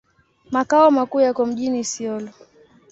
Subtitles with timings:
[0.51, 2.29] Makao makuu yako mjini Isiolo.